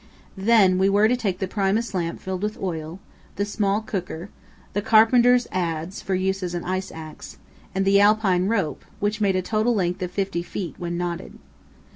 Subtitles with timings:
[0.39, 2.99] Then we were to take the Primus lamp filled with oil,
[3.35, 4.31] the small cooker,
[4.73, 7.37] the carpenter's adze (for use as an ice axe),
[7.75, 11.37] and the alpine rope, which made a total length of fifty feet when knotted.